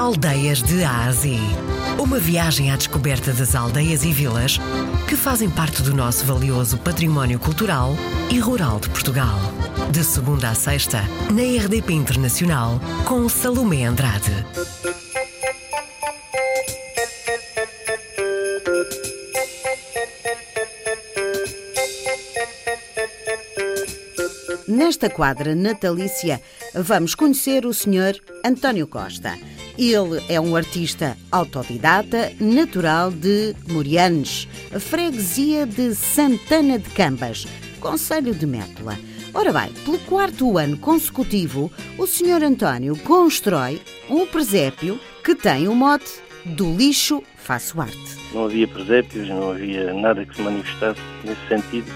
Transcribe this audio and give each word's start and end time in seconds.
Aldeias 0.00 0.62
de 0.62 0.82
Ásia. 0.82 1.38
Uma 1.98 2.18
viagem 2.18 2.70
à 2.70 2.76
descoberta 2.76 3.34
das 3.34 3.54
aldeias 3.54 4.02
e 4.02 4.10
vilas 4.10 4.58
que 5.06 5.14
fazem 5.14 5.50
parte 5.50 5.82
do 5.82 5.94
nosso 5.94 6.24
valioso 6.24 6.78
património 6.78 7.38
cultural 7.38 7.94
e 8.30 8.38
rural 8.38 8.80
de 8.80 8.88
Portugal. 8.88 9.38
De 9.92 10.02
segunda 10.02 10.48
a 10.48 10.54
sexta, 10.54 11.02
na 11.30 11.42
RDP 11.42 11.92
Internacional, 11.92 12.80
com 13.04 13.28
Salomé 13.28 13.84
Andrade. 13.84 14.32
Nesta 24.66 25.10
quadra 25.10 25.54
natalícia, 25.54 26.40
vamos 26.74 27.14
conhecer 27.14 27.66
o 27.66 27.74
Sr. 27.74 28.18
António 28.42 28.86
Costa. 28.86 29.36
Ele 29.78 30.22
é 30.28 30.40
um 30.40 30.54
artista 30.56 31.16
autodidata, 31.30 32.32
natural 32.40 33.10
de 33.10 33.54
Morianes, 33.68 34.46
freguesia 34.78 35.66
de 35.66 35.94
Santana 35.94 36.78
de 36.78 36.90
Cambas, 36.90 37.46
Conselho 37.80 38.34
de 38.34 38.46
Métola. 38.46 38.98
Ora 39.32 39.52
bem, 39.52 39.72
pelo 39.84 39.98
quarto 40.00 40.58
ano 40.58 40.76
consecutivo, 40.76 41.70
o 41.96 42.06
Sr. 42.06 42.42
António 42.42 42.96
constrói 42.96 43.80
um 44.08 44.26
presépio 44.26 44.98
que 45.24 45.34
tem 45.34 45.68
o 45.68 45.74
mote 45.74 46.10
do 46.44 46.76
lixo 46.76 47.22
faço 47.36 47.80
arte. 47.80 48.16
Não 48.32 48.44
havia 48.44 48.68
presépios, 48.68 49.28
não 49.28 49.50
havia 49.50 49.92
nada 49.92 50.24
que 50.24 50.36
se 50.36 50.42
manifestasse 50.42 51.00
nesse 51.24 51.48
sentido. 51.48 51.90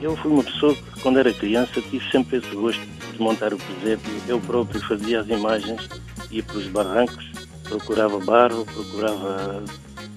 Eu 0.00 0.16
fui 0.16 0.32
uma 0.32 0.42
pessoa 0.42 0.74
que, 0.74 1.00
quando 1.00 1.18
era 1.18 1.32
criança, 1.32 1.80
tive 1.80 2.10
sempre 2.10 2.38
esse 2.38 2.48
gosto 2.48 2.80
de 3.12 3.20
montar 3.20 3.54
o 3.54 3.58
presépio. 3.58 4.12
Eu 4.26 4.40
próprio 4.40 4.80
fazia 4.82 5.20
as 5.20 5.28
imagens, 5.28 5.88
ia 6.32 6.42
pelos 6.42 6.66
barrancos, 6.68 7.30
procurava 7.64 8.18
barro, 8.20 8.64
procurava 8.66 9.62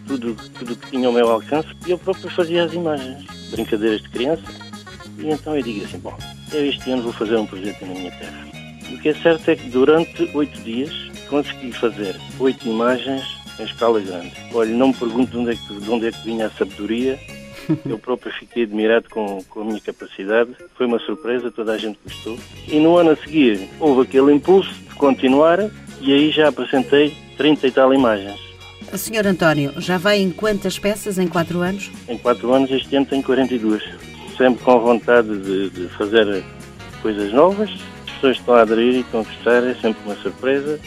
tudo, 0.07 0.35
tudo 0.57 0.75
que 0.75 0.91
tinha 0.91 1.07
ao 1.07 1.13
meu 1.13 1.29
alcance 1.29 1.69
e 1.85 1.91
eu 1.91 1.97
próprio 1.97 2.29
fazia 2.29 2.63
as 2.63 2.73
imagens. 2.73 3.25
Brincadeiras 3.51 4.01
de 4.01 4.09
criança. 4.09 4.43
E 5.19 5.29
então 5.29 5.55
eu 5.55 5.61
digo 5.61 5.85
assim, 5.85 5.99
bom, 5.99 6.17
eu 6.51 6.65
este 6.65 6.91
ano 6.91 7.03
vou 7.03 7.13
fazer 7.13 7.37
um 7.37 7.45
presépio 7.45 7.87
na 7.87 7.93
minha 7.93 8.11
terra. 8.11 8.45
O 8.91 8.99
que 8.99 9.09
é 9.09 9.13
certo 9.15 9.49
é 9.49 9.55
que 9.55 9.69
durante 9.69 10.29
oito 10.35 10.59
dias 10.61 10.93
consegui 11.29 11.71
fazer 11.71 12.19
oito 12.39 12.67
imagens 12.67 13.23
em 13.59 13.63
escala 13.63 13.99
grande. 13.99 14.33
Olha, 14.53 14.71
não 14.71 14.89
me 14.89 14.93
pergunto 14.93 15.31
de 15.31 15.37
onde 15.37 15.51
é 15.51 15.55
que, 15.55 15.73
de 15.73 15.89
onde 15.89 16.07
é 16.07 16.11
que 16.11 16.23
vinha 16.23 16.47
a 16.47 16.51
sabedoria, 16.51 17.19
eu 17.85 17.97
próprio 17.97 18.31
fiquei 18.33 18.63
admirado 18.63 19.09
com, 19.09 19.43
com, 19.49 19.61
a 19.61 19.65
minha 19.65 19.79
capacidade. 19.79 20.51
Foi 20.75 20.85
uma 20.85 20.99
surpresa, 20.99 21.51
toda 21.51 21.73
a 21.73 21.77
gente 21.77 21.97
gostou. 22.03 22.37
E 22.67 22.79
no 22.79 22.97
ano 22.97 23.11
a 23.11 23.15
seguir 23.15 23.69
houve 23.79 24.01
aquele 24.01 24.33
impulso 24.33 24.73
de 24.73 24.95
continuar 24.95 25.59
e 26.01 26.13
aí 26.13 26.31
já 26.31 26.49
apresentei 26.49 27.15
30 27.37 27.67
e 27.67 27.71
tal 27.71 27.93
imagens. 27.93 28.39
Senhor 28.97 29.25
António, 29.27 29.73
já 29.77 29.97
vai 29.97 30.19
em 30.19 30.31
quantas 30.31 30.79
peças 30.79 31.17
em 31.17 31.27
4 31.27 31.59
anos? 31.59 31.91
Em 32.07 32.17
4 32.17 32.53
anos 32.53 32.71
este 32.71 32.95
ano 32.95 33.05
tenho 33.05 33.23
42. 33.23 33.83
Sempre 34.37 34.63
com 34.63 34.79
vontade 34.79 35.37
de, 35.37 35.69
de 35.69 35.87
fazer 35.89 36.43
coisas 37.01 37.33
novas. 37.33 37.69
As 38.05 38.11
pessoas 38.13 38.37
estão 38.37 38.55
a 38.55 38.61
aderir 38.61 38.95
e 38.95 38.99
estão 38.99 39.21
a 39.21 39.23
gostar, 39.23 39.63
é 39.63 39.73
sempre 39.75 39.97
uma 40.05 40.15
surpresa. 40.15 40.79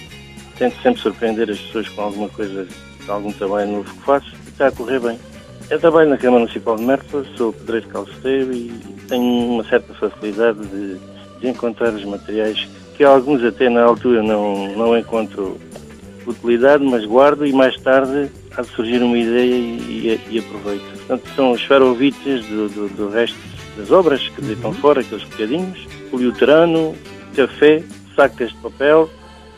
Tento 0.56 0.80
sempre 0.82 1.00
surpreender 1.00 1.50
as 1.50 1.58
pessoas 1.58 1.88
com 1.88 2.02
alguma 2.02 2.28
coisa, 2.28 2.66
com 3.04 3.12
algum 3.12 3.32
trabalho 3.32 3.70
novo 3.70 3.94
que 3.94 4.02
faço 4.02 4.28
e 4.46 4.48
está 4.48 4.68
a 4.68 4.72
correr 4.72 5.00
bem. 5.00 5.18
Eu 5.70 5.78
trabalho 5.78 6.08
na 6.08 6.16
Câmara 6.16 6.40
Municipal 6.40 6.76
de 6.76 6.82
Mértola, 6.82 7.26
sou 7.36 7.52
pedreiro 7.52 7.88
calceteiro 7.88 8.54
e 8.54 8.72
tenho 9.06 9.52
uma 9.52 9.64
certa 9.64 9.92
facilidade 9.94 10.58
de, 10.66 10.96
de, 11.40 11.48
encontrar 11.48 11.92
os 11.92 12.04
materiais 12.04 12.58
que 12.64 12.87
alguns 13.04 13.42
até 13.44 13.68
na 13.68 13.84
altura 13.84 14.22
não, 14.22 14.68
não 14.76 14.96
encontro 14.96 15.58
utilidade, 16.26 16.84
mas 16.84 17.04
guardo 17.04 17.46
e 17.46 17.52
mais 17.52 17.76
tarde 17.80 18.30
há 18.56 18.62
de 18.62 18.68
surgir 18.68 19.02
uma 19.02 19.16
ideia 19.16 19.54
e, 19.54 20.20
e, 20.30 20.34
e 20.34 20.38
aproveito. 20.38 20.82
Portanto, 20.98 21.28
são 21.34 21.52
os 21.52 21.60
esferovites 21.60 22.44
do, 22.46 22.68
do, 22.68 22.88
do, 22.88 23.08
resto 23.08 23.38
das 23.76 23.90
obras 23.90 24.28
que 24.28 24.42
deitam 24.42 24.72
fora, 24.72 25.00
aqueles 25.00 25.24
bocadinhos, 25.24 25.86
poliuterano, 26.10 26.94
café, 27.34 27.82
sacas 28.14 28.50
de 28.50 28.56
papel, 28.56 29.08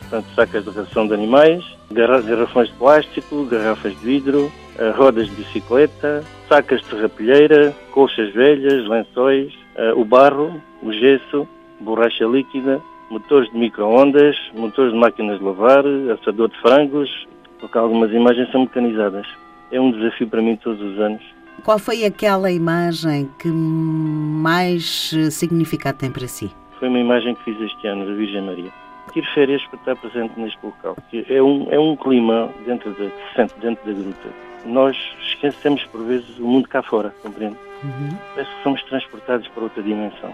portanto, 0.01 0.27
sacas 0.35 0.63
de 0.63 0.69
ração 0.69 1.07
de 1.07 1.13
animais, 1.13 1.63
garrafões 1.91 2.69
de 2.69 2.75
plástico, 2.75 3.45
garrafas 3.45 3.97
de 3.99 4.05
vidro, 4.05 4.51
eh, 4.77 4.91
rodas 4.91 5.27
de 5.27 5.35
bicicleta, 5.35 6.23
sacas 6.47 6.81
de 6.81 6.95
rapilheira, 7.01 7.75
colchas 7.91 8.31
velhas, 8.33 8.87
lençóis, 8.87 9.53
eh, 9.75 9.93
o 9.93 10.05
barro, 10.05 10.61
o 10.81 10.93
gesso, 10.93 11.47
borracha 11.79 12.25
líquida, 12.25 12.81
motores 13.11 13.51
de 13.51 13.57
micro-ondas, 13.57 14.35
motores 14.55 14.93
de 14.93 14.97
máquinas 14.97 15.37
de 15.37 15.45
lavar, 15.45 15.83
assador 16.19 16.49
de 16.49 16.59
frangos, 16.61 17.27
porque 17.59 17.77
algumas 17.77 18.11
imagens 18.11 18.49
são 18.51 18.61
mecanizadas. 18.61 19.27
É 19.71 19.79
um 19.79 19.91
desafio 19.91 20.27
para 20.27 20.41
mim 20.41 20.55
todos 20.55 20.81
os 20.81 20.99
anos. 20.99 21.21
Qual 21.63 21.77
foi 21.77 22.05
aquela 22.05 22.49
imagem 22.51 23.29
que 23.37 23.49
mais 23.49 25.13
eh, 25.15 25.29
significado 25.29 25.97
tem 25.97 26.11
para 26.11 26.27
si? 26.27 26.51
Foi 26.79 26.87
uma 26.87 26.99
imagem 26.99 27.35
que 27.35 27.43
fiz 27.43 27.61
este 27.61 27.87
ano, 27.87 28.05
da 28.05 28.13
Virgem 28.13 28.41
Maria. 28.41 28.71
Tiro 29.13 29.27
férias 29.33 29.61
para 29.67 29.79
estar 29.79 29.95
presente 29.97 30.39
neste 30.39 30.57
local. 30.63 30.97
É 31.29 31.43
um, 31.43 31.67
é 31.69 31.79
um 31.79 31.95
clima 31.95 32.49
dentro 32.65 32.91
da, 32.91 33.05
que 33.09 33.29
se 33.29 33.35
sente 33.35 33.53
dentro 33.59 33.85
da 33.85 34.01
gruta. 34.01 34.29
Nós 34.65 34.97
esquecemos 35.21 35.83
por 35.85 36.03
vezes 36.03 36.39
o 36.39 36.47
mundo 36.47 36.67
cá 36.69 36.81
fora, 36.81 37.13
compreende? 37.21 37.57
Uhum. 37.83 38.17
Parece 38.33 38.55
que 38.55 38.63
somos 38.63 38.83
transportados 38.83 39.47
para 39.49 39.63
outra 39.63 39.83
dimensão. 39.83 40.33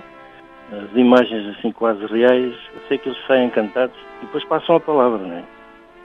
As 0.69 0.93
imagens 0.97 1.55
assim 1.55 1.71
quase 1.71 2.05
reais, 2.07 2.53
eu 2.75 2.81
sei 2.89 2.97
que 2.97 3.07
eles 3.07 3.17
saem 3.25 3.47
encantados 3.47 3.95
e 4.21 4.25
depois 4.25 4.43
passam 4.45 4.75
a 4.75 4.79
palavra, 4.81 5.17
não 5.17 5.37
é? 5.37 5.43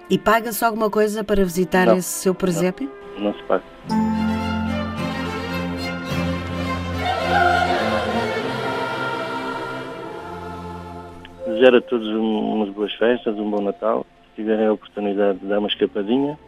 E 0.09 0.17
paga-se 0.17 0.65
alguma 0.65 0.89
coisa 0.89 1.25
para 1.25 1.43
visitar 1.43 1.87
não, 1.87 1.97
esse 1.97 2.09
seu 2.09 2.33
presépio? 2.33 2.89
Não, 3.17 3.25
não 3.25 3.34
se 3.34 3.43
paga. 3.43 3.65
Desejar 11.47 11.75
a 11.75 11.81
todos 11.81 12.06
umas 12.09 12.69
boas 12.69 12.93
festas, 12.94 13.37
um 13.37 13.50
bom 13.50 13.62
Natal. 13.62 14.06
Se 14.31 14.43
tiverem 14.43 14.67
a 14.67 14.73
oportunidade 14.73 15.41
de 15.41 15.47
dar 15.47 15.59
uma 15.59 15.69
escapadinha, 15.69 16.39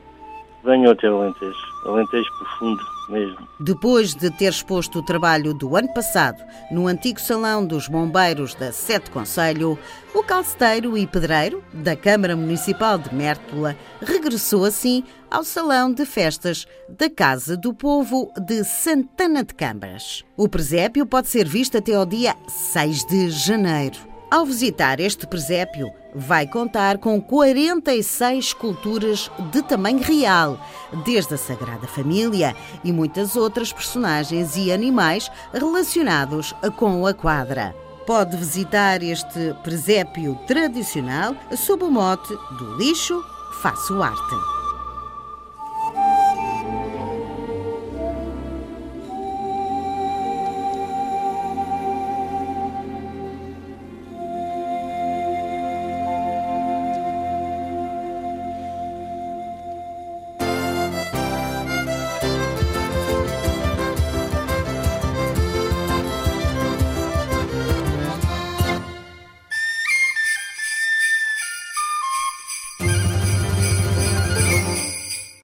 venham 0.65 0.93
até 0.93 1.11
o 1.11 1.21
Alentejo. 1.21 1.59
Alentejo 1.87 2.31
profundo 2.39 2.83
mesmo. 3.09 3.49
Depois 3.61 4.15
de 4.15 4.31
ter 4.31 4.47
exposto 4.47 4.99
o 4.99 5.03
trabalho 5.03 5.53
do 5.53 5.77
ano 5.77 5.93
passado 5.93 6.43
no 6.71 6.87
antigo 6.87 7.21
Salão 7.21 7.65
dos 7.65 7.87
Bombeiros 7.87 8.55
da 8.55 8.73
Sete 8.73 9.11
Conselho, 9.11 9.79
o 10.15 10.23
calceteiro 10.23 10.97
e 10.97 11.07
pedreiro 11.07 11.63
da 11.73 11.95
Câmara 11.95 12.35
Municipal 12.35 12.99
de 12.99 13.15
Mértola 13.15 13.77
regressou 14.01 14.65
assim 14.65 15.05
ao 15.31 15.45
Salão 15.45 15.93
de 15.93 16.07
Festas 16.07 16.67
da 16.89 17.11
Casa 17.11 17.57
do 17.57 17.75
Povo 17.75 18.33
de 18.47 18.65
Santana 18.65 19.45
de 19.45 19.55
Câmaras. 19.55 20.25
O 20.37 20.49
presépio 20.49 21.05
pode 21.07 21.29
ser 21.29 21.47
visto 21.47 21.77
até 21.77 21.95
ao 21.95 22.07
dia 22.07 22.35
6 22.49 23.05
de 23.05 23.31
janeiro. 23.31 24.14
Ao 24.35 24.45
visitar 24.45 24.99
este 24.99 25.29
presépio, 25.29 25.93
vai 26.13 26.45
contar 26.45 26.99
com 26.99 27.21
46 27.21 28.47
esculturas 28.47 29.31
de 29.53 29.63
tamanho 29.63 30.01
real, 30.01 30.59
desde 31.05 31.35
a 31.35 31.39
Sagrada 31.39 31.87
Família 31.87 32.53
e 32.83 32.91
muitas 32.91 33.37
outras 33.37 33.73
personagens 33.73 34.57
e 34.57 34.73
animais 34.73 35.31
relacionados 35.53 36.53
com 36.77 37.07
a 37.07 37.15
quadra. 37.15 37.77
Pode 38.09 38.37
visitar 38.37 39.05
este 39.05 39.55
presépio 39.63 40.37
tradicional 40.49 41.37
sob 41.57 41.85
o 41.85 41.91
mote 41.93 42.35
do 42.59 42.77
lixo 42.77 43.25
faço 43.63 44.03
arte. 44.03 44.54